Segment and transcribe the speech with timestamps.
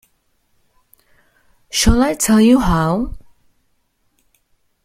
[1.69, 3.13] Shall I tell you how?